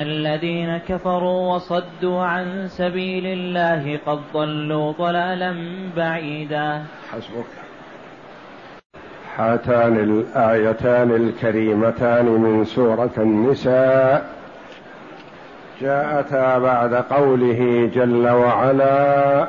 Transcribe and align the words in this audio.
الذين 0.00 0.78
كفروا 0.78 1.54
وصدوا 1.54 2.22
عن 2.22 2.68
سبيل 2.68 3.26
الله 3.26 3.98
قد 4.06 4.20
ضلوا 4.34 4.92
ضلالا 4.92 5.54
بعيدا. 5.96 6.82
حسبك. 7.12 7.44
هاتان 9.36 9.96
الايتان 9.96 11.10
الكريمتان 11.10 12.24
من 12.26 12.64
سورة 12.64 13.10
النساء. 13.18 14.26
جاءتا 15.80 16.58
بعد 16.58 16.94
قوله 16.94 17.90
جل 17.94 18.28
وعلا 18.28 19.48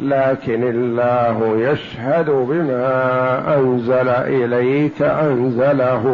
لكن 0.00 0.68
الله 0.68 1.56
يشهد 1.58 2.30
بما 2.30 3.56
أنزل 3.56 4.08
إليك 4.08 5.02
أنزله 5.02 6.04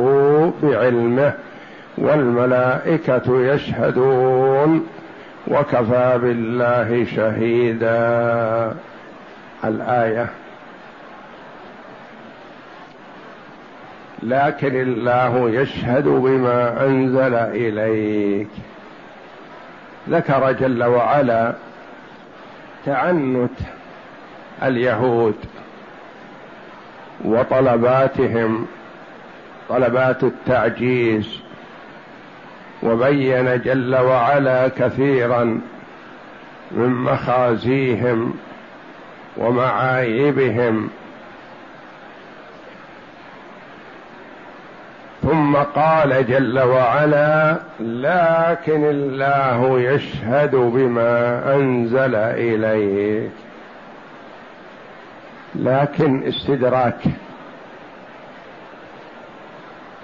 بعلمه 0.62 1.32
والملائكة 1.98 3.40
يشهدون 3.40 4.86
وكفى 5.48 6.18
بالله 6.22 7.04
شهيدا. 7.16 8.74
الآية. 9.64 10.26
لكن 14.22 14.80
الله 14.80 15.50
يشهد 15.50 16.04
بما 16.04 16.86
أنزل 16.86 17.34
إليك. 17.34 18.48
ذكر 20.10 20.52
جل 20.52 20.84
وعلا 20.84 21.52
تعنت 22.86 23.58
اليهود 24.62 25.36
وطلباتهم 27.24 28.66
طلبات 29.68 30.24
التعجيز 30.24 31.40
وبين 32.82 33.60
جل 33.60 33.96
وعلا 33.96 34.68
كثيرا 34.68 35.60
من 36.70 36.88
مخازيهم 36.88 38.34
ومعايبهم 39.36 40.88
ثم 45.50 45.56
قال 45.56 46.26
جل 46.26 46.58
وعلا 46.58 47.56
لكن 47.80 48.84
الله 48.84 49.80
يشهد 49.80 50.56
بما 50.56 51.42
أنزل 51.54 52.14
إليك. 52.14 53.30
لكن 55.54 56.28
استدراك. 56.28 57.02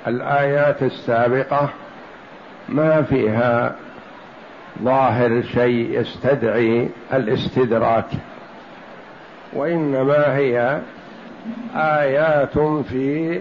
الآيات 0.07 0.83
السابقة 0.83 1.69
ما 2.69 3.03
فيها 3.03 3.75
ظاهر 4.83 5.43
شيء 5.43 6.01
يستدعي 6.01 6.89
الاستدراك 7.13 8.09
وإنما 9.53 10.37
هي 10.37 10.81
آيات 11.77 12.59
في 12.59 13.41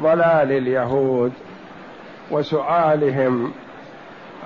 ضلال 0.00 0.52
اليهود 0.52 1.32
وسؤالهم 2.30 3.52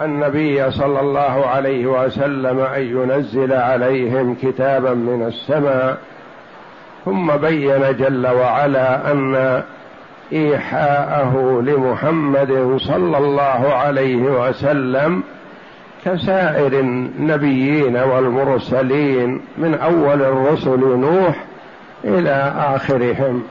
النبي 0.03 0.71
صلى 0.71 1.01
الله 1.01 1.47
عليه 1.47 1.87
وسلم 1.87 2.59
أن 2.61 2.83
ينزل 2.83 3.53
عليهم 3.53 4.35
كتابا 4.43 4.95
من 4.95 5.27
السماء 5.27 5.99
ثم 7.05 7.37
بين 7.37 7.97
جل 7.99 8.27
وعلا 8.27 9.12
أن 9.12 9.62
إيحاءه 10.33 11.62
لمحمد 11.65 12.77
صلى 12.81 13.19
الله 13.19 13.75
عليه 13.75 14.17
وسلم 14.17 15.23
كسائر 16.05 16.73
النبيين 16.81 17.97
والمرسلين 17.97 19.41
من 19.59 19.75
أول 19.75 20.23
الرسل 20.23 20.81
نوح 20.81 21.45
إلى 22.05 22.53
آخرهم. 22.56 23.43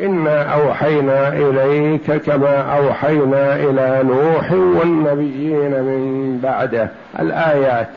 إنا 0.00 0.42
أوحينا 0.42 1.28
إليك 1.28 2.12
كما 2.12 2.78
أوحينا 2.78 3.56
إلى 3.56 4.00
نوح 4.04 4.52
والنبيين 4.52 5.70
من 5.70 6.38
بعده. 6.42 6.88
الآيات. 7.18 7.88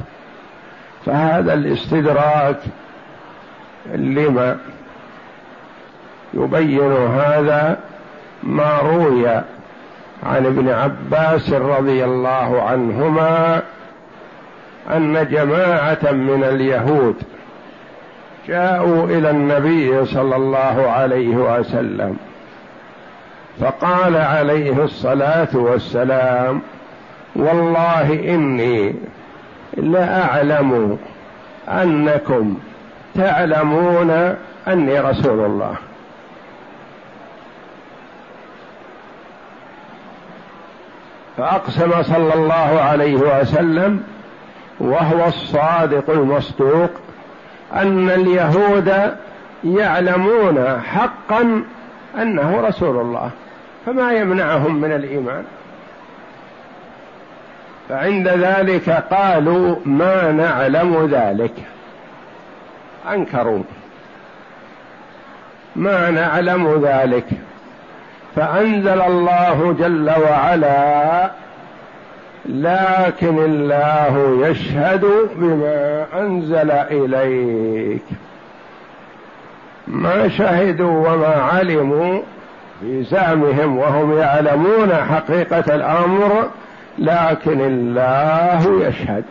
فهذا 1.06 1.53
الاستدراك 1.53 2.57
لما 3.95 4.57
يبين 6.33 6.91
هذا 6.94 7.78
ما 8.44 8.79
روي 8.79 9.27
عن 10.23 10.45
ابن 10.45 10.69
عباس 10.69 11.53
رضي 11.53 12.06
الله 12.06 12.62
عنهما 12.62 13.62
أن 14.95 15.27
جماعة 15.31 16.12
من 16.12 16.44
اليهود 16.44 17.16
جاءوا 18.47 19.06
إلى 19.06 19.29
النبي 19.29 20.06
صلى 20.06 20.35
الله 20.35 20.89
عليه 20.89 21.35
وسلم 21.35 22.17
فقال 23.59 24.16
عليه 24.16 24.83
الصلاة 24.83 25.47
والسلام 25.53 26.61
والله 27.35 28.13
إني 28.35 28.95
لأعلم 29.78 30.97
أنكم 31.69 32.57
تعلمون 33.16 34.35
أني 34.67 35.00
رسول 35.00 35.45
الله. 35.45 35.75
فأقسم 41.38 42.03
صلى 42.03 42.33
الله 42.33 42.81
عليه 42.81 43.16
وسلم 43.16 44.03
وهو 44.79 45.27
الصادق 45.27 46.09
المصدوق 46.09 46.89
أن 47.73 48.09
اليهود 48.09 49.15
يعلمون 49.63 50.81
حقا 50.81 51.63
أنه 52.21 52.61
رسول 52.61 53.01
الله 53.01 53.31
فما 53.85 54.13
يمنعهم 54.13 54.75
من 54.81 54.91
الإيمان؟ 54.91 55.43
فعند 57.89 58.27
ذلك 58.27 58.89
قالوا 58.89 59.75
ما 59.85 60.31
نعلم 60.31 61.09
ذلك. 61.11 61.53
أنكروا. 63.11 63.63
ما 65.75 66.09
نعلم 66.09 66.81
ذلك. 66.85 67.27
فأنزل 68.35 69.01
الله 69.01 69.75
جل 69.79 70.09
وعلا 70.09 71.29
لكن 72.50 73.39
الله 73.39 74.47
يشهد 74.47 75.06
بما 75.35 76.06
أنزل 76.19 76.72
إليك. 76.72 78.03
ما 79.88 80.28
شهدوا 80.28 81.09
وما 81.09 81.35
علموا 81.35 82.22
في 82.81 83.03
زعمهم 83.03 83.78
وهم 83.78 84.17
يعلمون 84.17 84.95
حقيقة 84.95 85.75
الأمر 85.75 86.50
لكن 87.00 87.62
الله 87.62 88.88
يشهد. 88.88 89.24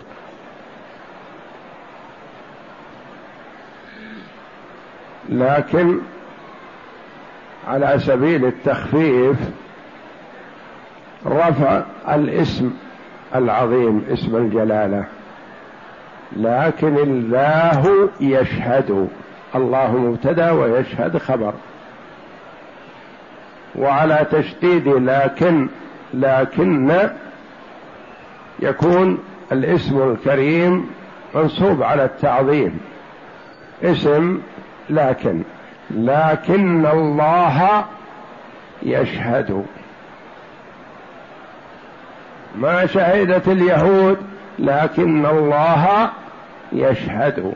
لكن 5.29 5.99
على 7.69 7.99
سبيل 7.99 8.45
التخفيف 8.45 9.37
رفع 11.27 11.83
الاسم 12.09 12.71
العظيم 13.35 14.05
اسم 14.13 14.37
الجلالة. 14.37 15.05
لكن 16.37 16.99
الله 16.99 18.09
يشهد 18.21 19.09
الله 19.55 19.97
مبتدأ 19.97 20.51
ويشهد 20.51 21.19
خبر. 21.19 21.53
وعلى 23.77 24.27
تشديد 24.31 24.89
لكن 24.89 25.69
لكن 26.15 27.09
يكون 28.61 29.19
الاسم 29.53 30.03
الكريم 30.03 30.91
منصوب 31.35 31.83
على 31.83 32.05
التعظيم. 32.05 32.81
اسم 33.83 34.41
لكن 34.91 35.43
لكن 35.91 36.87
الله 36.87 37.85
يشهد. 38.83 39.65
ما 42.59 42.87
شهدت 42.87 43.49
اليهود 43.49 44.17
لكن 44.59 45.27
الله 45.27 46.11
يشهد. 46.73 47.53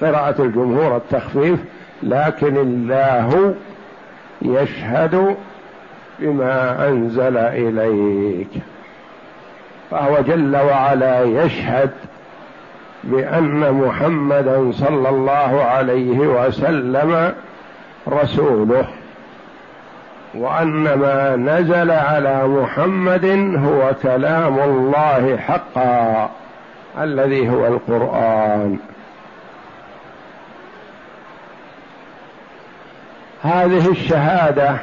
قراءة 0.00 0.42
الجمهور 0.42 0.96
التخفيف 0.96 1.60
لكن 2.02 2.56
الله 2.56 3.54
يشهد 4.42 5.36
بما 6.18 6.88
أنزل 6.88 7.36
إليك. 7.36 8.50
فهو 9.90 10.22
جل 10.22 10.56
وعلا 10.56 11.22
يشهد 11.22 11.90
بأن 13.04 13.72
محمدا 13.72 14.72
صلى 14.72 15.08
الله 15.08 15.62
عليه 15.64 16.18
وسلم 16.18 17.32
رسوله. 18.08 18.88
وأن 20.38 20.94
ما 20.94 21.36
نزل 21.36 21.90
على 21.90 22.48
محمد 22.48 23.24
هو 23.64 23.94
كلام 24.02 24.58
الله 24.58 25.36
حقا 25.36 26.30
الذي 26.98 27.50
هو 27.50 27.66
القرآن. 27.66 28.78
هذه 33.42 33.90
الشهادة 33.90 34.76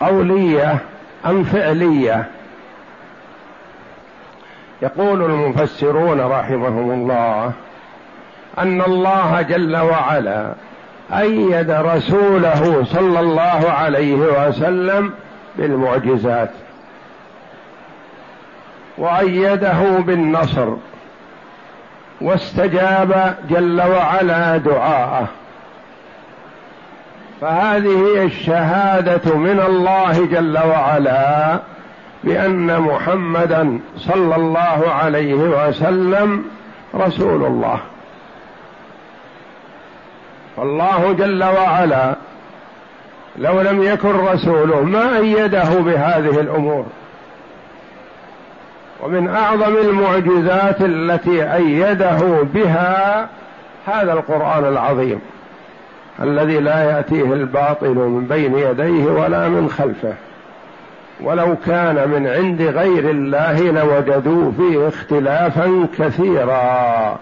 قولية 0.00 0.78
أم 1.26 1.44
فعلية؟ 1.44 2.26
يقول 4.82 5.22
المفسرون 5.22 6.20
رحمهم 6.20 6.90
الله 6.90 7.52
أن 8.58 8.82
الله 8.82 9.42
جل 9.42 9.76
وعلا 9.76 10.54
أيد 11.12 11.70
رسوله 11.70 12.84
صلى 12.84 13.20
الله 13.20 13.70
عليه 13.70 14.14
وسلم 14.14 15.12
بالمعجزات. 15.58 16.50
وأيده 18.98 19.98
بالنصر. 19.98 20.68
واستجاب 22.20 23.34
جل 23.50 23.82
وعلا 23.82 24.56
دعاءه. 24.56 25.26
فهذه 27.40 28.24
الشهادة 28.24 29.36
من 29.36 29.60
الله 29.66 30.26
جل 30.26 30.58
وعلا 30.58 31.58
بأن 32.24 32.80
محمدا 32.80 33.80
صلى 33.96 34.36
الله 34.36 34.82
عليه 34.88 35.34
وسلم 35.34 36.44
رسول 36.94 37.44
الله. 37.44 37.78
فالله 40.56 41.12
جل 41.12 41.44
وعلا 41.44 42.14
لو 43.38 43.60
لم 43.60 43.82
يكن 43.82 44.10
رسوله 44.10 44.82
ما 44.82 45.18
أيده 45.18 45.64
بهذه 45.64 46.40
الأمور. 46.40 46.86
ومن 49.02 49.28
أعظم 49.28 49.76
المعجزات 49.76 50.80
التي 50.80 51.54
أيده 51.54 52.42
بها 52.54 53.28
هذا 53.86 54.12
القرآن 54.12 54.64
العظيم 54.64 55.20
الذي 56.22 56.60
لا 56.60 56.84
يأتيه 56.90 57.32
الباطل 57.32 57.94
من 57.94 58.26
بين 58.26 58.58
يديه 58.58 59.04
ولا 59.04 59.48
من 59.48 59.70
خلفه. 59.70 60.14
ولو 61.20 61.56
كان 61.66 62.08
من 62.08 62.26
عند 62.26 62.62
غير 62.62 63.10
الله 63.10 63.60
لوجدوا 63.60 64.52
فيه 64.52 64.88
اختلافا 64.88 65.86
كثيرا. 65.98 67.18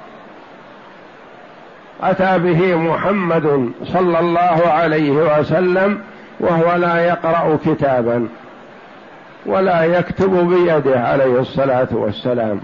أتى 2.03 2.39
به 2.39 2.77
محمد 2.77 3.73
صلى 3.85 4.19
الله 4.19 4.63
عليه 4.67 5.11
وسلم 5.11 6.01
وهو 6.41 6.75
لا 6.75 7.07
يقرأ 7.07 7.59
كتابا 7.67 8.29
ولا 9.47 9.85
يكتب 9.85 10.31
بيده 10.31 11.01
عليه 11.01 11.41
الصلاة 11.41 11.89
والسلام. 11.93 12.61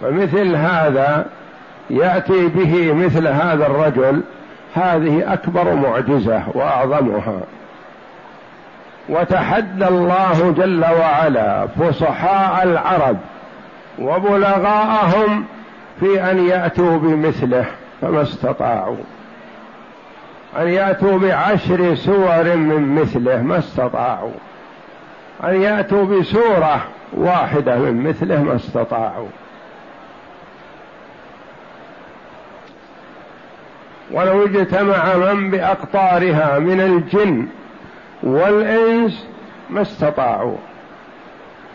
فمثل 0.00 0.56
هذا 0.56 1.26
يأتي 1.90 2.46
به 2.46 2.92
مثل 2.92 3.28
هذا 3.28 3.66
الرجل 3.66 4.22
هذه 4.74 5.32
أكبر 5.32 5.74
معجزة 5.74 6.42
وأعظمها. 6.54 7.40
وتحدى 9.08 9.88
الله 9.88 10.54
جل 10.58 10.84
وعلا 10.84 11.66
فصحاء 11.66 12.62
العرب 12.62 13.16
وبلغاءهم 13.98 15.44
في 16.00 16.30
أن 16.30 16.46
يأتوا 16.46 16.98
بمثله 16.98 17.64
فما 18.00 18.22
استطاعوا. 18.22 18.96
أن 20.58 20.68
يأتوا 20.68 21.18
بعشر 21.18 21.94
سور 21.94 22.56
من 22.56 22.94
مثله 22.94 23.42
ما 23.42 23.58
استطاعوا. 23.58 24.32
أن 25.44 25.62
يأتوا 25.62 26.04
بسورة 26.04 26.84
واحدة 27.12 27.78
من 27.78 28.08
مثله 28.08 28.42
ما 28.42 28.56
استطاعوا. 28.56 29.28
ولو 34.10 34.44
اجتمع 34.44 35.16
من 35.16 35.50
بأقطارها 35.50 36.58
من 36.58 36.80
الجن 36.80 37.46
والإنس 38.22 39.26
ما 39.70 39.82
استطاعوا. 39.82 40.56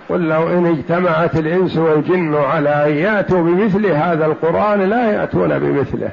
قل 0.10 0.30
لو 0.30 0.48
إن 0.48 0.66
اجتمعت 0.66 1.36
الإنس 1.36 1.78
والجن 1.78 2.36
على 2.36 2.70
أن 2.70 2.98
يأتوا 2.98 3.44
بمثل 3.44 3.86
هذا 3.86 4.26
القرآن 4.26 4.90
لا 4.90 5.12
يأتون 5.12 5.60
بمثله. 5.60 6.10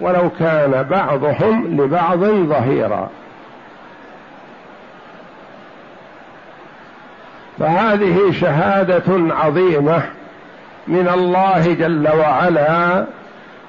ولو 0.00 0.30
كان 0.38 0.82
بعضهم 0.82 1.80
لبعض 1.80 2.18
ظهيرا. 2.24 3.10
فهذه 7.58 8.32
شهادة 8.32 9.34
عظيمة 9.34 10.02
من 10.88 11.10
الله 11.14 11.74
جل 11.74 12.08
وعلا 12.08 13.04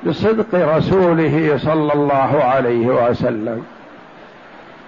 بصدق 0.04 0.76
رسوله 0.78 1.58
صلى 1.58 1.94
الله 1.94 2.44
عليه 2.44 2.88
وسلم. 2.88 3.64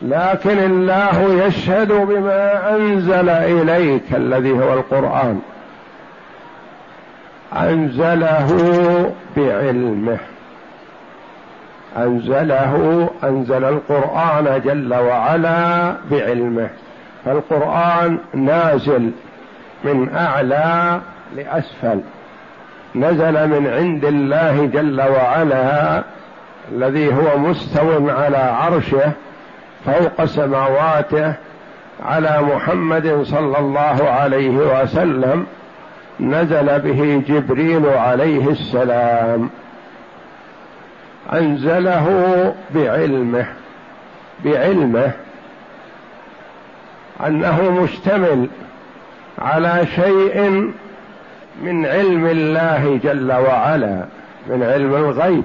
لكن 0.02 0.58
الله 0.60 1.46
يشهد 1.46 1.92
بما 1.92 2.76
أنزل 2.76 3.30
إليك 3.30 4.16
الذي 4.16 4.52
هو 4.52 4.74
القرآن. 4.74 5.40
أنزله 7.54 8.50
بعلمه. 9.38 10.18
أنزله 11.98 13.10
أنزل 13.24 13.64
القرآن 13.64 14.62
جل 14.66 14.94
وعلا 14.94 15.94
بعلمه. 16.12 16.70
فالقرآن 17.26 18.20
نازل 18.34 19.12
من 19.84 20.16
أعلى 20.16 21.02
لأسفل. 21.36 22.02
نزل 22.96 23.48
من 23.48 23.68
عند 23.68 24.06
الله 24.06 24.66
جل 24.66 25.02
وعلا 25.02 26.04
الذي 26.72 27.14
هو 27.14 27.38
مستو 27.38 28.10
على 28.10 28.38
عرشه 28.38 29.12
فوق 29.86 30.26
سماواته 30.26 31.34
على 32.06 32.42
محمد 32.42 33.22
صلى 33.24 33.60
الله 33.60 34.10
عليه 34.10 34.50
وسلم 34.50 35.46
نزل 36.20 36.80
به 36.80 37.24
جبريل 37.28 37.90
عليه 37.90 38.50
السلام. 38.50 39.50
أنزله 41.34 42.08
بعلمه 42.76 43.46
بعلمه 44.46 45.12
أنه 47.28 47.72
مشتمل 47.84 48.48
على 49.40 49.86
شيء 49.96 50.72
من 51.62 51.86
علم 51.86 52.26
الله 52.26 53.00
جل 53.04 53.32
وعلا 53.32 54.06
من 54.48 54.64
علم 54.64 54.96
الغيب. 54.96 55.44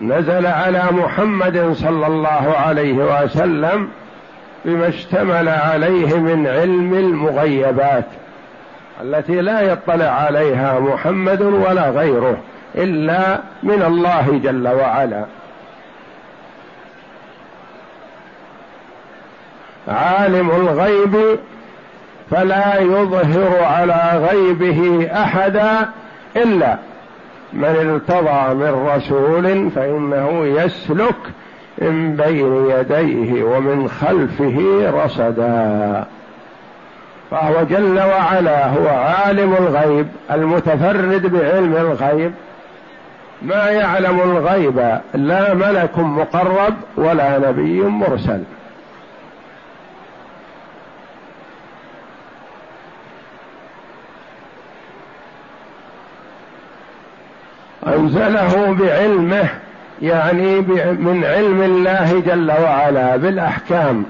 نزل 0.00 0.46
على 0.46 0.82
محمد 0.92 1.72
صلى 1.72 2.06
الله 2.06 2.54
عليه 2.66 3.22
وسلم 3.24 3.88
بما 4.64 4.88
اشتمل 4.88 5.48
عليه 5.48 6.14
من 6.14 6.46
علم 6.46 6.94
المغيبات 6.94 8.04
التي 9.02 9.40
لا 9.40 9.60
يطلع 9.60 10.06
عليها 10.06 10.80
محمد 10.80 11.42
ولا 11.42 11.90
غيره 11.90 12.36
إلا 12.74 13.40
من 13.62 13.82
الله 13.82 14.40
جل 14.44 14.68
وعلا. 14.68 15.24
عالم 19.88 20.50
الغيب 20.50 21.38
فلا 22.30 22.80
يظهر 22.80 23.64
على 23.64 24.26
غيبه 24.30 25.10
أحدا 25.22 25.88
إلا 26.36 26.76
من 27.54 27.64
ارتضى 27.64 28.54
من 28.54 28.90
رسول 28.94 29.70
فإنه 29.70 30.46
يسلك 30.46 31.16
من 31.78 32.16
بين 32.16 32.70
يديه 32.70 33.44
ومن 33.44 33.88
خلفه 33.88 34.90
رصدا. 35.04 36.04
فهو 37.30 37.62
جل 37.70 37.98
وعلا 37.98 38.66
هو 38.66 38.88
عالم 38.88 39.54
الغيب 39.54 40.06
المتفرد 40.30 41.26
بعلم 41.26 41.76
الغيب. 41.76 42.32
ما 43.42 43.70
يعلم 43.70 44.20
الغيب 44.20 44.98
لا 45.14 45.54
ملك 45.54 45.98
مقرب 45.98 46.74
ولا 46.96 47.38
نبي 47.38 47.80
مرسل. 47.80 48.42
أنزله 58.04 58.76
بعلمه 58.80 59.48
يعني 60.02 60.60
من 60.92 61.24
علم 61.24 61.62
الله 61.62 62.22
جل 62.26 62.50
وعلا 62.50 63.16
بالأحكام. 63.16 64.04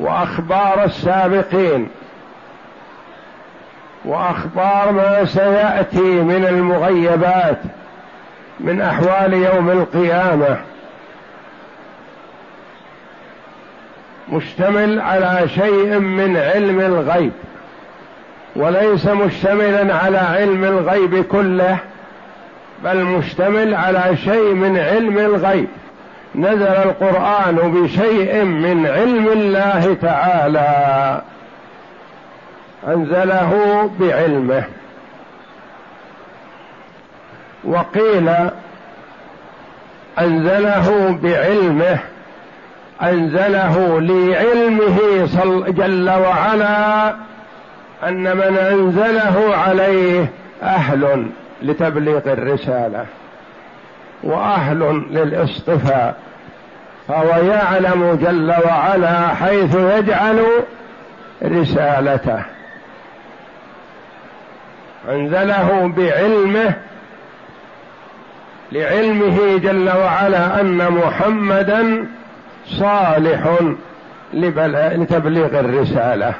وأخبار 0.00 0.84
السابقين. 0.84 1.88
وأخبار 4.04 4.92
ما 4.92 5.24
سيأتي 5.24 6.22
من 6.22 6.46
المغيبات 6.48 7.58
من 8.60 8.80
أحوال 8.80 9.32
يوم 9.32 9.70
القيامة. 9.70 10.56
مشتمل 14.32 15.00
على 15.00 15.48
شيء 15.48 15.98
من 15.98 16.36
علم 16.36 16.80
الغيب. 16.80 17.32
وليس 18.56 19.06
مشتملا 19.06 19.94
على 19.94 20.18
علم 20.18 20.64
الغيب 20.64 21.24
كله. 21.24 21.78
بل 22.84 23.04
مشتمل 23.04 23.74
على 23.74 24.16
شيء 24.24 24.54
من 24.54 24.78
علم 24.78 25.18
الغيب. 25.18 25.68
نزل 26.34 26.62
القرآن 26.62 27.56
بشيء 27.56 28.44
من 28.44 28.86
علم 28.86 29.28
الله 29.28 29.96
تعالى. 30.02 31.22
أنزله 32.88 33.90
بعلمه. 34.00 34.64
وقيل 37.64 38.30
أنزله 40.18 41.18
بعلمه 41.22 41.98
أنزله 43.02 44.00
لعلمه 44.00 44.98
جل 45.68 46.10
وعلا 46.10 47.14
أن 48.08 48.36
من 48.36 48.56
أنزله 48.72 49.56
عليه 49.56 50.32
أهل. 50.62 51.26
لتبليغ 51.64 52.32
الرسالة 52.32 53.06
وأهل 54.22 54.78
للاصطفاء 55.10 56.16
فهو 57.08 57.28
يعلم 57.28 58.18
جل 58.22 58.54
وعلا 58.66 59.28
حيث 59.28 59.74
يجعل 59.74 60.46
رسالته. 61.44 62.42
أنزله 65.08 65.92
بعلمه 65.96 66.74
لعلمه 68.72 69.58
جل 69.58 69.88
وعلا 69.88 70.60
أن 70.60 70.90
محمدا 70.90 72.06
صالح 72.66 73.58
لتبليغ 74.34 75.60
الرسالة. 75.60 76.34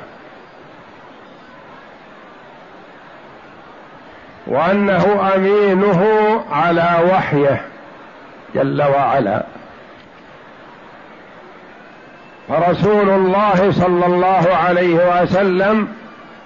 وأنه 4.55 5.33
أمينه 5.37 6.05
على 6.53 6.91
وحيه 7.13 7.61
جل 8.55 8.83
وعلا. 8.83 9.43
فرسول 12.49 13.11
الله 13.11 13.73
صلى 13.73 14.07
الله 14.07 14.43
عليه 14.65 15.23
وسلم 15.23 15.89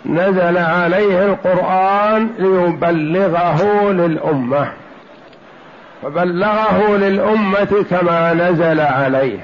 نزل 0.06 0.58
عليه 0.58 1.24
القرآن 1.24 2.30
ليبلغه 2.38 3.90
للأمة 3.92 4.72
فبلغه 6.02 6.96
للأمة 6.96 7.84
كما 7.90 8.32
نزل 8.32 8.80
عليه. 8.80 9.38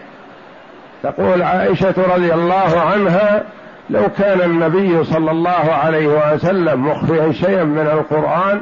تقول 1.03 1.43
عائشة 1.43 1.95
رضي 2.15 2.35
الله 2.35 2.81
عنها 2.81 3.43
لو 3.91 4.09
كان 4.19 4.41
النبي 4.41 5.05
صلى 5.05 5.31
الله 5.31 5.73
عليه 5.85 6.35
وسلم 6.35 6.87
مخفيا 6.87 7.33
شيئا 7.33 7.65
من 7.65 7.87
القرآن 7.87 8.61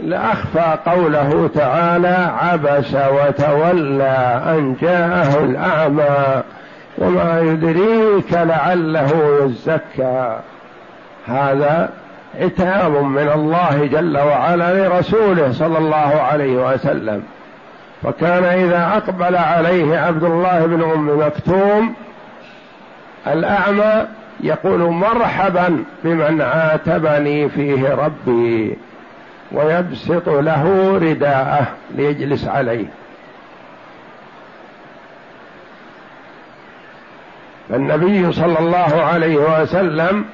لأخفى 0.00 0.76
قوله 0.86 1.50
تعالى 1.54 2.32
عبس 2.42 2.94
وتولى 2.94 4.42
أن 4.46 4.76
جاءه 4.80 5.44
الأعمى 5.44 6.42
وما 6.98 7.40
يدريك 7.40 8.32
لعله 8.32 9.10
يزكى. 9.42 10.36
هذا 11.26 11.90
عتاب 12.40 13.04
من 13.04 13.28
الله 13.34 13.88
جل 13.92 14.18
وعلا 14.18 14.88
لرسوله 14.88 15.52
صلى 15.52 15.78
الله 15.78 16.22
عليه 16.30 16.72
وسلم. 16.72 17.22
فكان 18.02 18.44
إذا 18.44 18.92
أقبل 18.96 19.36
عليه 19.36 19.98
عبد 19.98 20.24
الله 20.24 20.66
بن 20.66 20.82
أم 20.82 21.26
مكتوم 21.26 21.94
الأعمى 23.26 24.06
يقول 24.40 24.80
مرحبا 24.80 25.84
بمن 26.04 26.40
عاتبني 26.40 27.48
فيه 27.48 27.94
ربي 27.94 28.76
ويبسط 29.52 30.28
له 30.28 30.94
رداءه 31.02 31.66
ليجلس 31.94 32.48
عليه. 32.48 32.86
فالنبي 37.68 38.32
صلى 38.32 38.58
الله 38.58 39.02
عليه 39.02 39.36
وسلم 39.36 40.24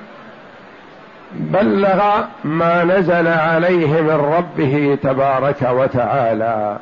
بلغ 1.32 2.24
ما 2.44 2.84
نزل 2.84 3.28
عليه 3.28 4.00
من 4.00 4.34
ربه 4.36 4.98
تبارك 5.02 5.62
وتعالى. 5.62 6.78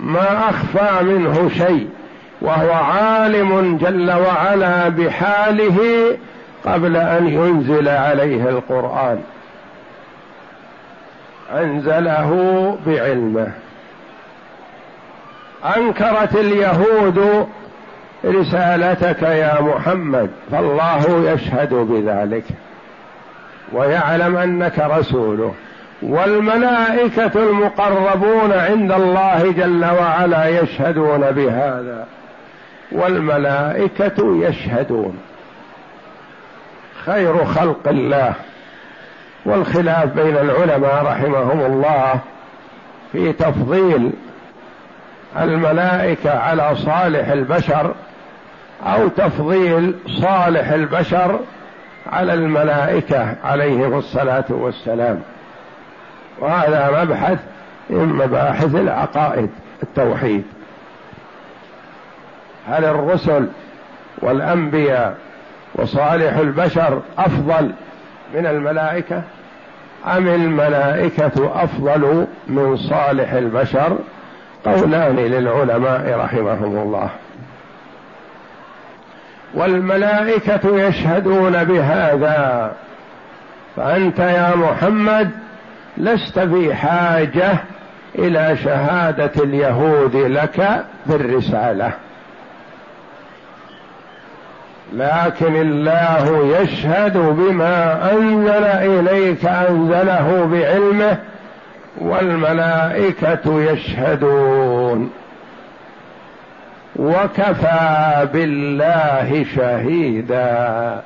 ما 0.00 0.50
أخفى 0.50 1.04
منه 1.04 1.48
شيء. 1.48 1.88
وهو 2.44 2.72
عالم 2.72 3.76
جل 3.76 4.12
وعلا 4.12 4.88
بحاله 4.88 5.78
قبل 6.64 6.96
أن 6.96 7.26
ينزل 7.26 7.88
عليه 7.88 8.48
القرآن. 8.48 9.22
أنزله 11.54 12.30
بعلمه. 12.86 13.50
أنكرت 15.76 16.34
اليهود 16.34 17.46
رسالتك 18.24 19.22
يا 19.22 19.60
محمد 19.60 20.30
فالله 20.52 21.32
يشهد 21.32 21.74
بذلك. 21.74 22.44
ويعلم 23.72 24.36
أنك 24.36 24.78
رسوله. 24.78 25.54
والملائكة 26.02 27.32
المقربون 27.36 28.52
عند 28.52 28.92
الله 28.92 29.54
جل 29.56 29.84
وعلا 29.84 30.60
يشهدون 30.60 31.20
بهذا. 31.20 32.06
والملائكة 32.94 34.46
يشهدون. 34.48 35.18
خير 37.04 37.44
خلق 37.44 37.88
الله. 37.88 38.32
والخلاف 39.46 40.04
بين 40.04 40.36
العلماء 40.36 41.04
رحمهم 41.04 41.60
الله 41.60 42.20
في 43.12 43.32
تفضيل 43.32 44.10
الملائكة 45.38 46.38
على 46.38 46.76
صالح 46.76 47.28
البشر 47.28 47.94
أو 48.82 49.08
تفضيل 49.08 49.94
صالح 50.22 50.68
البشر 50.70 51.40
على 52.06 52.34
الملائكة 52.34 53.34
عليهم 53.44 53.98
الصلاة 53.98 54.44
والسلام. 54.48 55.20
وهذا 56.38 57.02
مبحث 57.02 57.38
من 57.90 58.06
مباحث 58.06 58.74
العقائد 58.74 59.50
التوحيد. 59.82 60.44
هل 62.68 62.84
الرسل 62.84 63.48
والأنبياء 64.18 65.16
وصالح 65.74 66.36
البشر 66.36 67.02
أفضل 67.18 67.72
من 68.34 68.46
الملائكة؟ 68.46 69.22
أم 70.06 70.28
الملائكة 70.28 71.62
أفضل 71.64 72.26
من 72.46 72.76
صالح 72.76 73.32
البشر؟ 73.32 73.98
قولان 74.64 75.16
للعلماء 75.16 76.18
رحمهم 76.18 76.78
الله. 76.78 77.08
والملائكة 79.54 80.86
يشهدون 80.86 81.64
بهذا. 81.64 82.72
فأنت 83.76 84.18
يا 84.18 84.56
محمد 84.56 85.30
لست 85.96 86.38
في 86.38 86.74
حاجة 86.74 87.52
إلى 88.18 88.56
شهادة 88.64 89.44
اليهود 89.44 90.16
لك 90.16 90.84
بالرسالة. 91.06 91.92
لكن 94.94 95.56
الله 95.56 96.56
يشهد 96.60 97.16
بما 97.16 98.12
أنزل 98.12 98.64
إليك 98.64 99.44
أنزله 99.44 100.48
بعلمه 100.52 101.18
والملائكة 101.98 103.62
يشهدون. 103.72 105.10
وكفى 106.96 108.28
بالله 108.32 109.46
شهيدا. 109.56 111.00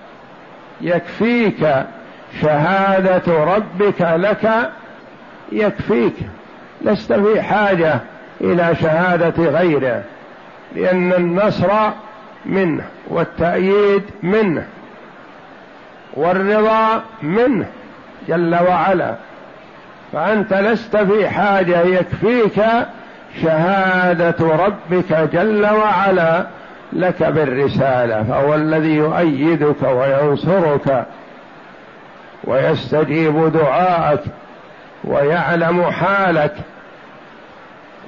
يكفيك 0.81 1.69
شهادة 2.43 3.45
ربك 3.45 4.01
لك 4.01 4.71
يكفيك. 5.53 6.15
لست 6.83 7.13
في 7.13 7.43
حاجة 7.43 7.95
إلى 8.41 8.77
شهادة 8.83 9.45
غيره 9.45 10.03
لأن 10.77 11.13
النصر 11.13 11.69
منه 12.47 12.85
والتأييد 13.09 14.03
منه 14.23 14.67
والرضا 16.15 17.03
منه 17.23 17.67
جل 18.29 18.55
وعلا. 18.69 19.15
فأنت 20.13 20.55
لست 20.55 20.97
في 20.97 21.29
حاجة 21.29 21.81
يكفيك 21.83 22.63
شهادة 23.43 24.37
ربك 24.41 25.13
جل 25.33 25.67
وعلا 25.67 26.47
لك 26.93 27.23
بالرسالة 27.23 28.23
فهو 28.23 28.55
الذي 28.55 28.95
يؤيدك 28.95 29.83
وينصرك 29.83 31.07
ويستجيب 32.45 33.53
دعاءك 33.53 34.21
ويعلم 35.05 35.83
حالك 35.83 36.55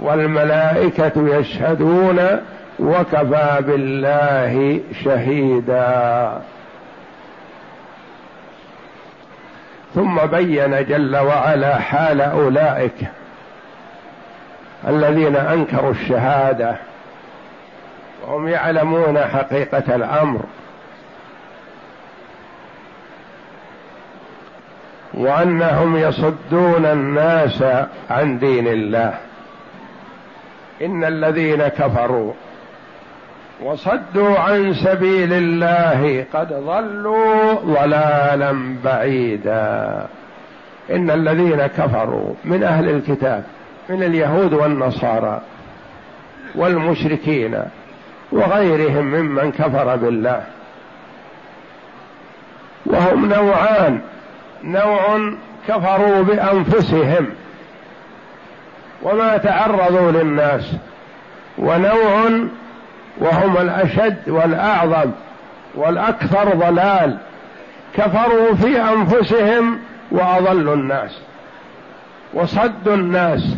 والملائكة 0.01 1.13
يشهدون 1.39 2.19
وكفى 2.81 3.59
بالله 3.61 4.81
شهيدا. 5.05 6.41
ثم 9.95 10.17
بين 10.27 10.85
جل 10.87 11.17
وعلا 11.17 11.79
حال 11.79 12.21
أولئك 12.21 13.07
الذين 14.89 15.37
أنكروا 15.37 15.91
الشهادة 15.91 16.77
وهم 18.27 18.49
يعلمون 18.49 19.19
حقيقة 19.19 19.97
الأمر. 19.97 20.41
وأنهم 25.15 25.97
يصدون 25.97 26.87
الناس 26.87 27.63
عن 28.11 28.39
دين 28.39 28.69
الله. 28.69 29.15
إن 30.83 31.05
الذين 31.05 31.69
كفروا 31.69 32.33
وصدوا 33.63 34.39
عن 34.39 34.75
سبيل 34.75 35.33
الله 35.33 36.27
قد 36.35 36.49
ضلوا 36.49 37.55
ضلالا 37.55 38.77
بعيدا. 38.85 40.07
إن 40.91 41.11
الذين 41.11 41.67
كفروا 41.67 42.35
من 42.45 42.63
أهل 42.63 42.89
الكتاب 42.89 43.45
من 43.89 44.03
اليهود 44.03 44.53
والنصارى 44.53 45.41
والمشركين 46.55 47.63
وغيرهم 48.33 49.05
ممن 49.05 49.53
كفر 49.53 49.97
بالله. 49.97 50.43
وهم 52.87 53.29
نوعان 53.29 54.01
نوع 54.65 55.33
كفروا 55.69 56.23
بأنفسهم 56.23 57.27
وما 59.03 59.37
تعرضوا 59.37 60.11
للناس 60.11 60.73
ونوع 61.59 62.31
وهم 63.19 63.57
الأشد 63.57 64.29
والأعظم 64.29 65.11
والأكثر 65.75 66.55
ضلال 66.55 67.17
كفروا 67.97 68.55
في 68.55 68.83
أنفسهم 68.83 69.79
واضلوا 70.11 70.75
الناس 70.75 71.19
وصدوا 72.35 72.95
الناس 72.95 73.57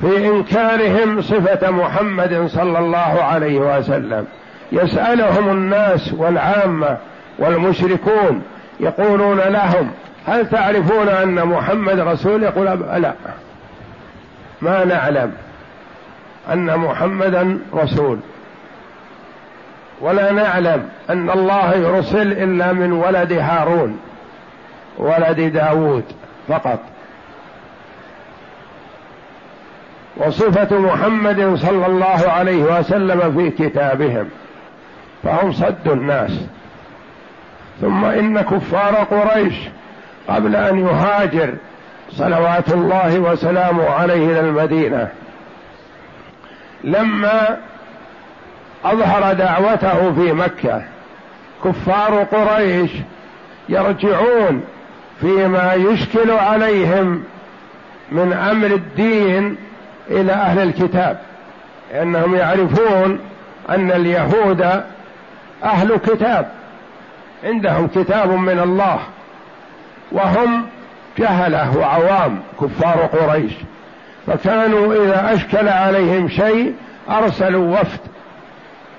في 0.00 0.28
إنكارهم 0.28 1.22
صفة 1.22 1.70
محمد 1.70 2.46
صلى 2.46 2.78
الله 2.78 3.22
عليه 3.22 3.58
وسلم. 3.58 4.26
يسألهم 4.72 5.50
الناس 5.50 6.12
والعامة 6.12 6.96
والمشركون 7.38 8.42
يقولون 8.80 9.38
لهم 9.38 9.90
هل 10.26 10.50
تعرفون 10.50 11.08
أن 11.08 11.44
محمد 11.48 12.00
رسول 12.00 12.42
يقول 12.42 12.66
لا. 13.02 13.12
ما 14.62 14.84
نعلم. 14.84 15.32
أن 16.52 16.76
محمدا 16.76 17.58
رسول. 17.74 18.18
ولا 20.00 20.32
نعلم 20.32 20.88
أن 21.10 21.30
الله 21.30 21.74
يرسل 21.74 22.32
إلا 22.32 22.72
من 22.72 22.92
ولد 22.92 23.32
هارون 23.32 23.98
ولد 24.98 25.40
داود 25.40 26.04
فقط. 26.48 26.78
وصفة 30.16 30.78
محمد 30.78 31.54
صلى 31.54 31.86
الله 31.86 32.28
عليه 32.28 32.78
وسلم 32.78 33.36
في 33.36 33.68
كتابهم 33.68 34.28
فهم 35.22 35.52
صدوا 35.52 35.94
الناس. 35.94 36.46
ثم 37.80 38.04
إن 38.04 38.40
كفار 38.40 38.94
قريش 38.94 39.54
قبل 40.28 40.56
أن 40.56 40.78
يهاجر 40.78 41.54
صلوات 42.10 42.72
الله 42.72 43.18
وسلامه 43.18 43.90
عليه 43.90 44.26
إلى 44.26 44.40
المدينة 44.40 45.08
لما 46.84 47.56
أظهر 48.84 49.32
دعوته 49.32 50.12
في 50.12 50.32
مكة 50.32 50.82
كفار 51.64 52.22
قريش 52.22 52.90
يرجعون 53.68 54.64
فيما 55.20 55.74
يشكل 55.74 56.30
عليهم 56.30 57.24
من 58.12 58.32
أمر 58.32 58.66
الدين 58.66 59.56
إلى 60.10 60.32
أهل 60.32 60.58
الكتاب 60.62 61.18
لأنهم 61.92 62.34
يعرفون 62.34 63.18
أن 63.70 63.90
اليهود 63.90 64.82
أهل 65.64 65.96
كتاب 65.96 66.48
عندهم 67.44 67.88
كتاب 67.94 68.30
من 68.30 68.58
الله 68.58 68.98
وهم 70.12 70.66
جهلة 71.18 71.76
وعوام 71.78 72.40
كفار 72.60 73.06
قريش. 73.06 73.52
فكانوا 74.26 74.94
إذا 75.04 75.34
أشكل 75.34 75.68
عليهم 75.68 76.28
شيء 76.28 76.74
أرسلوا 77.10 77.80
وفد 77.80 78.00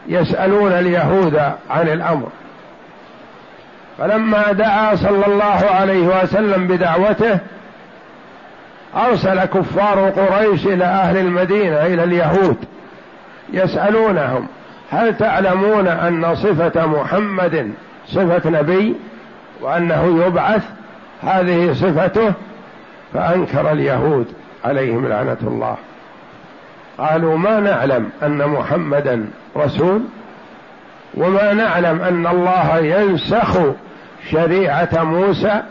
يسألون 0.08 0.72
اليهود 0.72 1.36
عن 1.70 1.88
الأمر. 1.88 2.30
فلما 3.98 4.52
دعا 4.52 4.96
صلى 4.96 5.26
الله 5.28 5.66
عليه 5.72 6.24
وسلم 6.24 6.68
بدعوته 6.68 7.40
أرسل 8.96 9.46
كفار 9.46 10.10
قريش 10.10 10.68
إلى 10.68 10.86
أهل 10.86 11.18
المدينة 11.18 11.86
إلى 11.86 12.04
اليهود 12.04 12.58
يسألونهم 13.54 14.48
هل 14.92 15.18
تعلمون 15.18 15.88
أن 15.88 16.36
صفة 16.36 16.86
محمد 16.86 17.72
صفة 18.08 18.50
نبي 18.50 18.96
وأنه 19.62 20.26
يبعث؟ 20.26 20.63
هذه 21.24 21.74
صفته 21.74 22.34
فأنكر 23.13 23.72
اليهود. 23.72 24.28
عليهم 24.65 25.08
لعنة 25.08 25.38
الله. 25.41 25.78
قالوا 26.98 27.38
ما 27.38 27.60
نعلم 27.60 28.10
أن 28.24 28.48
محمدا 28.48 29.26
رسول 29.58 30.02
وما 31.13 31.54
نعلم 31.54 32.02
أن 32.02 32.28
الله 32.28 32.78
ينسخ 32.78 33.58
شريعة 34.32 35.04
موسى 35.04 35.62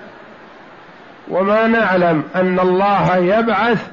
وما 1.29 1.67
نعلم 1.67 2.23
أن 2.35 2.61
الله 2.61 3.17
يبعث 3.17 3.87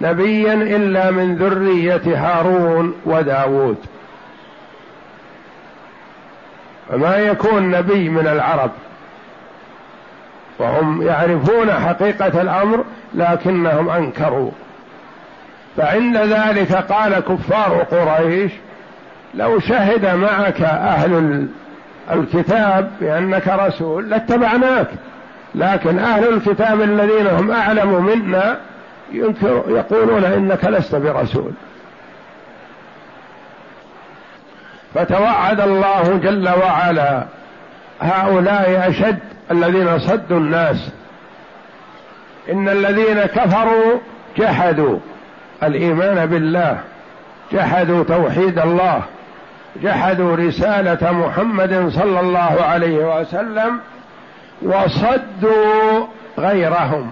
نبيا 0.00 0.54
إلا 0.54 1.10
من 1.10 1.36
ذرية 1.36 2.02
هارون 2.06 2.94
وداود 3.04 3.76
فما 6.88 7.16
يكون 7.16 7.70
نبي 7.70 8.08
من 8.08 8.26
العرب 8.26 8.70
وهم 10.58 11.02
يعرفون 11.02 11.72
حقيقة 11.72 12.42
الأمر 12.42 12.84
لكنهم 13.14 13.90
أنكروا. 13.90 14.50
فعند 15.76 16.16
ذلك 16.16 16.72
قال 16.72 17.20
كفار 17.20 17.82
قريش 17.82 18.52
لو 19.34 19.60
شهد 19.60 20.14
معك 20.14 20.62
أهل 20.62 21.46
الكتاب 22.12 22.90
بأنك 23.00 23.48
رسول 23.48 24.10
لاتبعناك 24.10 24.88
لكن 25.54 25.98
أهل 25.98 26.28
الكتاب 26.28 26.82
الذين 26.82 27.26
هم 27.26 27.50
أعلم 27.50 28.04
منا 28.04 28.56
ينكر 29.12 29.64
يقولون 29.68 30.24
إنك 30.24 30.64
لست 30.64 30.94
برسول. 30.94 31.52
فتوعد 34.94 35.60
الله 35.60 36.20
جل 36.22 36.48
وعلا 36.48 37.24
هؤلاء 38.00 38.88
أشد 38.88 39.18
الذين 39.52 39.98
صدوا 39.98 40.38
الناس. 40.38 40.90
إن 42.52 42.68
الذين 42.68 43.20
كفروا 43.22 43.98
جحدوا 44.38 44.98
الإيمان 45.62 46.26
بالله 46.26 46.80
جحدوا 47.52 48.04
توحيد 48.04 48.58
الله 48.58 49.02
جحدوا 49.82 50.36
رسالة 50.36 51.12
محمد 51.12 51.88
صلى 51.88 52.20
الله 52.20 52.62
عليه 52.62 53.20
وسلم 53.20 53.80
وصدوا 54.62 56.06
غيرهم 56.38 57.10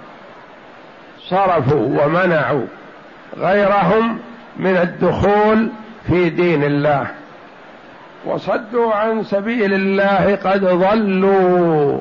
صرفوا 1.28 2.04
ومنعوا 2.04 2.66
غيرهم 3.38 4.18
من 4.56 4.76
الدخول 4.76 5.68
في 6.06 6.30
دين 6.30 6.64
الله. 6.64 7.06
وصدوا 8.24 8.94
عن 8.94 9.24
سبيل 9.24 9.74
الله 9.74 10.38
قد 10.44 10.64
ضلوا. 10.64 11.98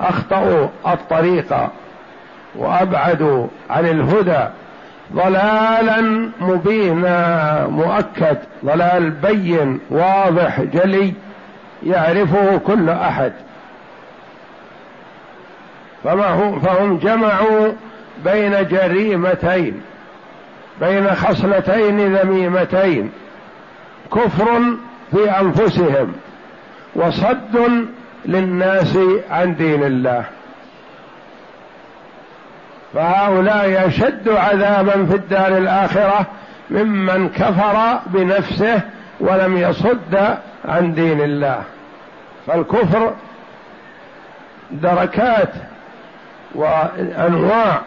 اخطاوا 0.00 0.68
الطريق 0.86 1.54
وابعدوا 2.56 3.46
عن 3.70 3.86
الهدى. 3.86 4.48
ضلالا 5.12 6.30
مبينا 6.40 7.66
مؤكد. 7.66 8.38
ضلال 8.64 9.10
بين 9.10 9.80
واضح 9.90 10.60
جلي 10.60 11.14
يعرفه 11.86 12.58
كل 12.66 12.90
أحد. 12.90 13.32
فما 16.04 16.28
هم 16.28 16.60
فهم 16.60 16.98
جمعوا 16.98 17.72
بين 18.24 18.68
جريمتين 18.68 19.82
بين 20.80 21.14
خصلتين 21.14 22.16
ذميمتين. 22.16 23.10
كفر 24.14 24.60
في 25.10 25.30
أنفسهم 25.30 26.12
وصد 26.96 27.86
للناس 28.24 28.98
عن 29.30 29.54
دين 29.54 29.82
الله. 29.82 30.24
فهؤلاء 32.94 33.86
أشد 33.86 34.28
عذابا 34.28 35.06
في 35.06 35.14
الدار 35.14 35.58
الآخرة 35.58 36.26
ممن 36.70 37.28
كفر 37.28 38.00
بنفسه 38.06 38.80
ولم 39.20 39.56
يصد 39.56 40.36
عن 40.64 40.94
دين 40.94 41.20
الله. 41.20 41.62
فالكفر 42.46 43.14
دركات 44.70 45.52
وأنواع. 46.54 47.80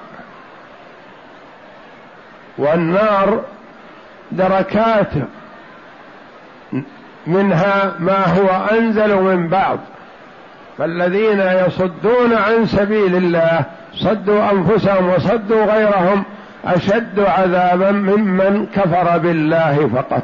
والنار 2.58 3.44
دركات 4.32 5.10
منها 7.28 7.96
ما 8.00 8.28
هو 8.28 8.78
أنزل 8.78 9.16
من 9.16 9.48
بعض. 9.48 9.80
فالذين 10.78 11.40
يصدون 11.40 12.34
عن 12.34 12.66
سبيل 12.66 13.16
الله 13.16 13.66
صدوا 13.94 14.52
أنفسهم 14.52 15.10
وصدوا 15.10 15.66
غيرهم 15.66 16.24
أشد 16.66 17.20
عذابا 17.20 17.92
ممن 17.92 18.68
كفر 18.76 19.18
بالله 19.18 19.90
فقط. 19.96 20.24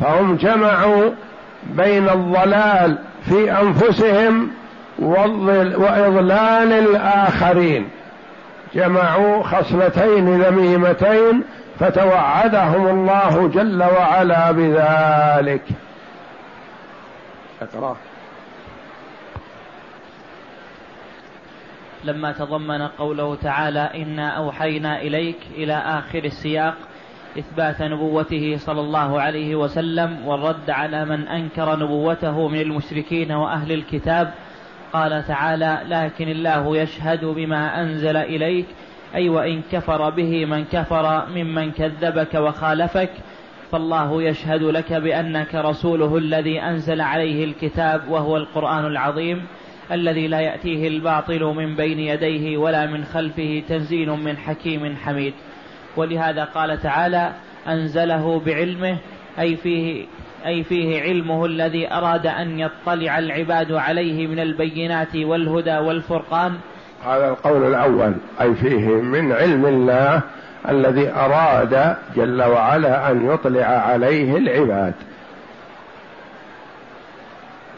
فهم 0.00 0.36
جمعوا 0.36 1.10
بين 1.66 2.08
الضلال 2.08 2.98
في 3.28 3.52
أنفسهم 3.52 4.50
وإضلال 4.98 6.72
الآخرين. 6.72 7.88
جمعوا 8.74 9.42
خصلتين 9.42 10.42
ذميمتين 10.42 11.44
فتوعدهم 11.78 12.86
الله 12.86 13.48
جل 13.48 13.82
وعلا 13.82 14.52
بذلك. 14.52 15.62
اقرأ. 17.62 17.96
لما 22.04 22.32
تضمن 22.32 22.82
قوله 22.82 23.34
تعالى 23.34 23.90
إنا 23.94 24.28
أوحينا 24.28 25.00
إليك 25.00 25.38
إلى 25.54 25.74
آخر 25.74 26.24
السياق 26.24 26.74
إثبات 27.38 27.82
نبوته 27.82 28.56
صلى 28.58 28.80
الله 28.80 29.20
عليه 29.20 29.54
وسلم 29.56 30.26
والرد 30.26 30.70
على 30.70 31.04
من 31.04 31.28
أنكر 31.28 31.76
نبوته 31.76 32.48
من 32.48 32.60
المشركين 32.60 33.32
وأهل 33.32 33.72
الكتاب 33.72 34.34
قال 34.92 35.24
تعالى 35.26 35.78
لكن 35.88 36.28
الله 36.28 36.76
يشهد 36.76 37.24
بما 37.24 37.82
أنزل 37.82 38.16
إليك 38.16 38.66
أي 39.14 39.28
وإن 39.28 39.62
كفر 39.72 40.10
به 40.10 40.44
من 40.44 40.64
كفر 40.64 41.26
ممن 41.34 41.72
كذبك 41.72 42.34
وخالفك 42.34 43.10
فالله 43.72 44.22
يشهد 44.22 44.62
لك 44.62 44.92
بأنك 44.92 45.54
رسوله 45.54 46.16
الذي 46.16 46.60
أنزل 46.60 47.00
عليه 47.00 47.44
الكتاب 47.44 48.08
وهو 48.08 48.36
القرآن 48.36 48.86
العظيم 48.86 49.42
الذي 49.92 50.28
لا 50.28 50.40
يأتيه 50.40 50.88
الباطل 50.88 51.44
من 51.44 51.76
بين 51.76 51.98
يديه 51.98 52.56
ولا 52.56 52.86
من 52.86 53.04
خلفه 53.04 53.62
تنزيل 53.68 54.10
من 54.10 54.36
حكيم 54.36 54.96
حميد. 54.96 55.34
ولهذا 55.96 56.44
قال 56.44 56.82
تعالى 56.82 57.32
أنزله 57.68 58.40
بعلمه 58.46 58.98
أي 59.38 59.56
فيه 59.56 60.06
أي 60.46 60.64
فيه 60.64 61.02
علمه 61.02 61.46
الذي 61.46 61.92
أراد 61.92 62.26
أن 62.26 62.60
يطلع 62.60 63.18
العباد 63.18 63.72
عليه 63.72 64.26
من 64.26 64.38
البينات 64.38 65.16
والهدى 65.16 65.78
والفرقان. 65.78 66.54
هذا 67.06 67.28
القول 67.28 67.74
الأول 67.74 68.14
أي 68.40 68.54
فيه 68.54 68.88
من 68.88 69.32
علم 69.32 69.66
الله 69.66 70.20
الذي 70.68 71.10
أراد 71.10 71.96
جل 72.16 72.42
وعلا 72.42 73.10
أن 73.10 73.30
يطلع 73.30 73.66
عليه 73.66 74.36
العباد. 74.36 74.94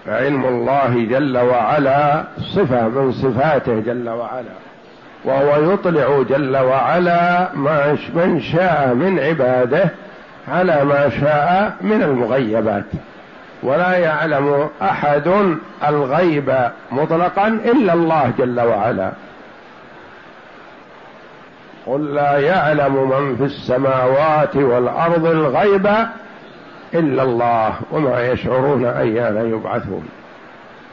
فعلم 0.06 0.44
الله 0.44 1.06
جل 1.10 1.38
وعلا 1.38 2.24
صفة 2.54 2.88
من 2.88 3.12
صفاته 3.12 3.80
جل 3.80 4.08
وعلا 4.08 4.52
وهو 5.24 5.72
يطلع 5.72 6.22
جل 6.28 6.56
وعلا 6.56 7.48
من 8.14 8.40
شاء 8.40 8.94
من 8.94 9.18
عباده 9.18 9.90
على 10.50 10.84
ما 10.84 11.10
شاء 11.20 11.76
من 11.80 12.02
المغيبات. 12.02 12.84
ولا 13.62 13.96
يعلم 13.96 14.68
أحد 14.82 15.56
الغيب 15.88 16.70
مطلقا 16.92 17.48
إلا 17.48 17.92
الله 17.92 18.32
جل 18.38 18.60
وعلا. 18.60 19.10
قل 21.86 22.14
لا 22.14 22.38
يعلم 22.38 23.10
من 23.10 23.36
في 23.36 23.44
السماوات 23.44 24.56
والأرض 24.56 25.26
الغيب 25.26 25.86
إلا 26.94 27.22
الله 27.22 27.74
وما 27.90 28.20
يشعرون 28.28 28.84
أيان 28.84 29.50
يبعثون. 29.52 30.08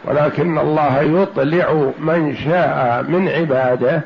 ولكن 0.06 0.58
الله 0.58 1.02
يطلع 1.02 1.92
من 2.00 2.36
شاء 2.36 3.06
من 3.08 3.30
عباده 3.30 4.02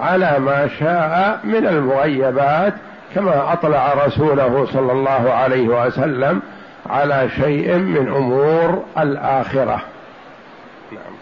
على 0.00 0.38
ما 0.38 0.68
شاء 0.78 1.40
من 1.44 1.66
المغيبات 1.66 2.74
كما 3.14 3.52
أطلع 3.52 4.06
رسوله 4.06 4.66
صلى 4.66 4.92
الله 4.92 5.32
عليه 5.32 5.68
وسلم 5.68 6.42
على 6.86 7.28
شيء 7.28 7.76
من 7.76 8.08
أمور 8.08 8.84
الآخرة 8.98 9.82
نعم. 10.92 11.12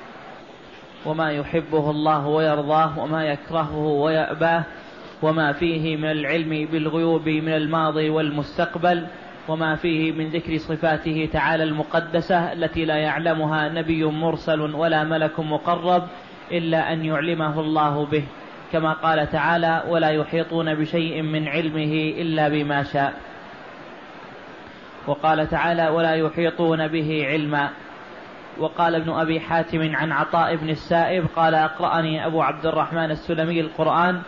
وما 1.06 1.32
يحبه 1.32 1.90
الله 1.90 2.26
ويرضاه 2.26 2.98
وما 2.98 3.24
يكرهه 3.24 3.76
ويأباه 3.76 4.64
وما 5.22 5.52
فيه 5.52 5.96
من 5.96 6.10
العلم 6.10 6.68
بالغيوب 6.72 7.28
من 7.28 7.52
الماضي 7.52 8.10
والمستقبل 8.10 9.06
وما 9.48 9.76
فيه 9.76 10.12
من 10.12 10.28
ذكر 10.30 10.58
صفاته 10.58 11.28
تعالى 11.32 11.64
المقدسة 11.64 12.52
التي 12.52 12.84
لا 12.84 12.96
يعلمها 12.96 13.68
نبي 13.68 14.04
مرسل 14.04 14.60
ولا 14.60 15.04
ملك 15.04 15.40
مقرب 15.40 16.02
إلا 16.52 16.92
أن 16.92 17.04
يعلمه 17.04 17.60
الله 17.60 18.06
به 18.06 18.24
كما 18.72 18.92
قال 18.92 19.30
تعالى 19.30 19.82
ولا 19.88 20.10
يحيطون 20.10 20.74
بشيء 20.74 21.22
من 21.22 21.48
علمه 21.48 21.92
إلا 22.18 22.48
بما 22.48 22.82
شاء. 22.82 23.12
وقال 25.06 25.48
تعالى 25.48 25.88
ولا 25.88 26.14
يحيطون 26.14 26.88
به 26.88 27.26
علما. 27.26 27.70
وقال 28.58 28.94
ابن 28.94 29.10
أبي 29.12 29.40
حاتم 29.40 29.96
عن 29.96 30.12
عطاء 30.12 30.56
بن 30.56 30.70
السائب 30.70 31.26
قال 31.36 31.54
أقرأني 31.54 32.26
أبو 32.26 32.42
عبد 32.42 32.66
الرحمن 32.66 33.10
السلمي 33.10 33.60
القرآن 33.60 34.22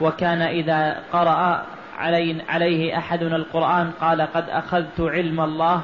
وكان 0.00 0.42
قرأ 1.12 1.66
علي 1.98 2.42
عليه 2.48 2.98
أحدنا 2.98 3.36
القرآن 3.36 3.90
قال 3.90 4.22
قد 4.22 4.48
أخذت 4.48 5.00
علم 5.00 5.40
الله 5.40 5.82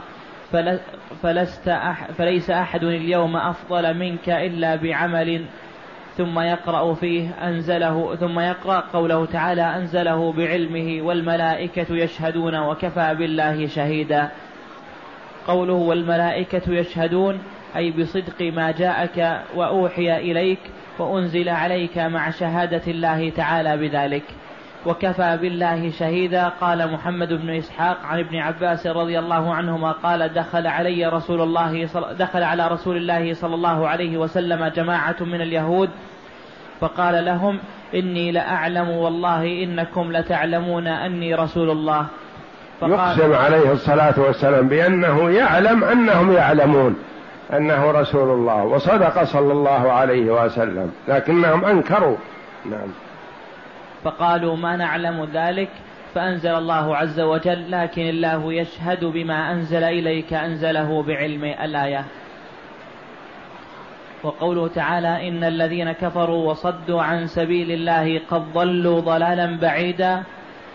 فلست 1.22 1.68
أح 1.68 2.10
فليس 2.10 2.50
أحد 2.50 2.84
اليوم 2.84 3.36
أفضل 3.36 3.94
منك 3.94 4.28
إلا 4.28 4.76
بعمل 4.76 5.44
ثم 6.20 6.40
يقرأ 6.40 6.94
فيه 6.94 7.48
أنزله 7.48 8.16
ثم 8.16 8.40
يقرأ 8.40 8.80
قوله 8.80 9.26
تعالى 9.26 9.62
أنزله 9.62 10.32
بعلمه 10.32 11.02
والملائكة 11.02 11.96
يشهدون 11.96 12.58
وكفى 12.58 13.14
بالله 13.14 13.66
شهيدا. 13.66 14.28
قوله 15.46 15.72
والملائكة 15.72 16.72
يشهدون 16.72 17.38
أي 17.76 17.90
بصدق 17.90 18.42
ما 18.42 18.70
جاءك 18.70 19.42
وأوحي 19.54 20.16
إليك 20.16 20.58
وأنزل 20.98 21.48
عليك 21.48 21.98
مع 21.98 22.30
شهادة 22.30 22.82
الله 22.88 23.30
تعالى 23.30 23.76
بذلك. 23.76 24.24
وكفى 24.86 25.38
بالله 25.42 25.90
شهيدا. 25.90 26.48
قال 26.48 26.92
محمد 26.92 27.32
بن 27.32 27.50
إسحاق 27.50 27.98
عن 28.04 28.18
ابن 28.18 28.36
عباس 28.36 28.86
رضي 28.86 29.18
الله 29.18 29.54
عنهما 29.54 29.92
قال 29.92 30.34
دخل 30.34 30.66
علي 30.66 31.06
رسول 31.06 31.40
الله 31.40 31.88
دخل 32.18 32.42
على 32.42 32.68
رسول 32.68 32.96
الله 32.96 33.34
صلى 33.34 33.54
الله 33.54 33.88
عليه 33.88 34.16
وسلم 34.16 34.66
جماعة 34.66 35.16
من 35.20 35.40
اليهود 35.40 35.90
فقال 36.80 37.24
لهم 37.24 37.58
إني 37.94 38.32
لأعلم 38.32 38.88
والله 38.90 39.44
إنكم 39.44 40.12
لتعلمون 40.12 40.86
أني 40.86 41.34
رسول 41.34 41.70
الله. 41.70 42.06
يقسم 42.82 43.32
عليه 43.32 43.72
الصلاة 43.72 44.20
والسلام 44.20 44.68
بأنه 44.68 45.30
يعلم 45.30 45.84
أنهم 45.84 46.32
يعلمون 46.32 46.96
أنه 47.52 47.90
رسول 47.90 48.30
الله 48.30 48.64
وصدق 48.64 49.24
صلى 49.24 49.52
الله 49.52 49.92
عليه 49.92 50.44
وسلم 50.44 50.92
لكنهم 51.08 51.64
أنكروا. 51.64 52.16
نعم. 52.70 52.88
فقالوا 54.04 54.56
ما 54.56 54.76
نعلم 54.76 55.28
ذلك 55.34 55.68
فأنزل 56.14 56.50
الله 56.50 56.96
عز 56.96 57.20
وجل 57.20 57.70
لكن 57.70 58.02
الله 58.02 58.52
يشهد 58.52 59.04
بما 59.04 59.52
أنزل 59.52 59.84
إليك 59.84 60.32
أنزله 60.32 61.02
بعلم 61.02 61.44
الآية. 61.44 62.04
وقوله 64.22 64.68
تعالى 64.68 65.28
إن 65.28 65.44
الذين 65.44 65.92
كفروا 65.92 66.50
وصدوا 66.50 67.02
عن 67.02 67.26
سبيل 67.26 67.70
الله 67.70 68.20
قد 68.30 68.52
ضلوا 68.52 69.00
ضلالا 69.00 69.56
بعيدا 69.56 70.22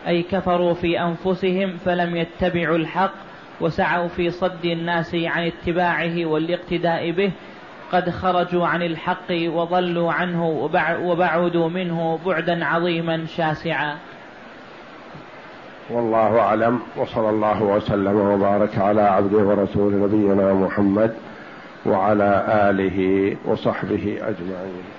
أي 0.08 0.24
كفروا 0.24 0.74
في 0.74 1.02
أنفسهم 1.02 1.78
فلم 1.78 2.16
يتبعوا 2.16 2.78
الحق 2.78 3.14
وسعوا 3.62 4.08
في 4.08 4.30
صد 4.30 4.66
الناس 4.66 5.16
عن 5.16 5.46
اتباعه 5.48 6.26
والاقتداء 6.26 7.12
به 7.12 7.32
قد 7.92 8.10
خرجوا 8.10 8.68
عن 8.68 8.82
الحق 8.82 9.32
وضلوا 9.32 10.14
عنه 10.14 10.70
وبعدوا 11.04 11.70
منه 11.70 12.20
بعدا 12.26 12.66
عظيما 12.66 13.26
شاسعا. 13.38 13.96
والله 15.90 16.40
أعلم 16.40 16.80
وصلى 16.98 17.30
الله 17.30 17.64
وسلم 17.64 18.16
وبارك 18.16 18.78
على 18.78 19.02
عبده 19.02 19.38
ورسول 19.38 19.94
نبينا 19.94 20.54
محمد 20.54 21.14
وعلى 21.86 22.46
آله 22.48 23.38
وصحبه 23.46 24.18
أجمعين. 24.22 24.95